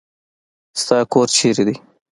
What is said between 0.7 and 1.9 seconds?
ستا کور چیرې دی؟